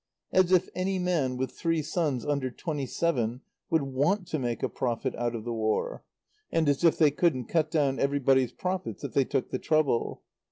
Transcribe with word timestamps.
As 0.31 0.51
if 0.51 0.67
any 0.73 0.97
man 0.97 1.37
with 1.37 1.51
three 1.51 1.83
sons 1.83 2.25
under 2.25 2.49
twenty 2.49 2.87
seven 2.87 3.41
would 3.69 3.83
want 3.83 4.25
to 4.29 4.39
make 4.39 4.63
a 4.63 4.67
profit 4.67 5.13
out 5.13 5.35
of 5.35 5.43
the 5.43 5.53
War; 5.53 6.03
and 6.51 6.67
as 6.67 6.83
if 6.83 6.97
they 6.97 7.11
couldn't 7.11 7.45
cut 7.45 7.69
down 7.69 7.99
everybody's 7.99 8.51
profits 8.51 9.03
if 9.03 9.13
they 9.13 9.25
took 9.25 9.51
the 9.51 9.59
trouble. 9.59 10.23